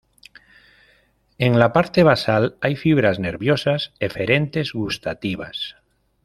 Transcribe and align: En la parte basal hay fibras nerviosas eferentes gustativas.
En 1.37 1.59
la 1.59 1.73
parte 1.73 2.01
basal 2.01 2.57
hay 2.59 2.75
fibras 2.75 3.19
nerviosas 3.19 3.93
eferentes 3.99 4.73
gustativas. 4.73 5.75